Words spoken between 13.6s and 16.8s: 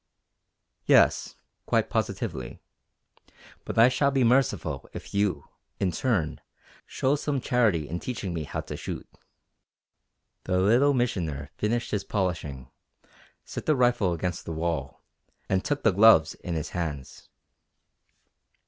the rifle against the wall, and took the gloves in his